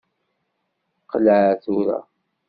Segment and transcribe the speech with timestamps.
[1.11, 1.99] Qleɛ tura.